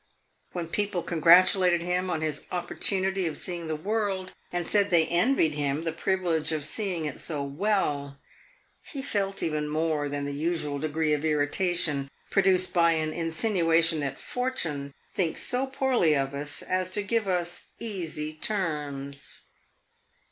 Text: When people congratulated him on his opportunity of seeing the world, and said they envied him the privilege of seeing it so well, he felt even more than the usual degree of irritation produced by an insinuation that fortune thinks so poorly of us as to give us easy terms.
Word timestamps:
When 0.53 0.67
people 0.67 1.03
congratulated 1.03 1.83
him 1.83 2.09
on 2.09 2.21
his 2.21 2.41
opportunity 2.51 3.27
of 3.27 3.37
seeing 3.37 3.67
the 3.67 3.75
world, 3.75 4.33
and 4.51 4.65
said 4.65 4.89
they 4.89 5.05
envied 5.05 5.53
him 5.53 5.83
the 5.83 5.91
privilege 5.91 6.51
of 6.51 6.65
seeing 6.65 7.05
it 7.05 7.19
so 7.19 7.43
well, 7.43 8.17
he 8.81 9.03
felt 9.03 9.43
even 9.43 9.69
more 9.69 10.09
than 10.09 10.25
the 10.25 10.33
usual 10.33 10.79
degree 10.79 11.13
of 11.13 11.23
irritation 11.23 12.09
produced 12.31 12.73
by 12.73 12.93
an 12.93 13.13
insinuation 13.13 13.99
that 13.99 14.17
fortune 14.19 14.95
thinks 15.13 15.43
so 15.43 15.67
poorly 15.67 16.15
of 16.15 16.33
us 16.33 16.63
as 16.63 16.89
to 16.95 17.03
give 17.03 17.27
us 17.27 17.65
easy 17.77 18.33
terms. 18.33 19.41